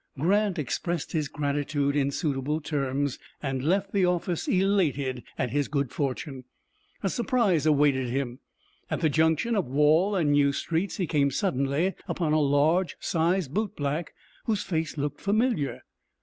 [0.17, 5.91] Grant expressed his gratitude in suitable terms, and left the office elated at his good
[5.91, 6.45] fortune.
[7.03, 8.39] A surprise awaited him.
[8.89, 13.53] At the junction of Wall and New Streets he came suddenly upon a large sized
[13.53, 14.07] bootblack,
[14.45, 15.83] whose face looked familiar.